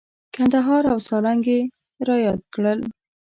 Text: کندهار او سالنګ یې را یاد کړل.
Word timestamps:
کندهار 0.35 0.83
او 0.91 0.97
سالنګ 1.07 1.43
یې 1.53 1.59
را 2.07 2.15
یاد 2.25 2.41
کړل. 2.53 2.79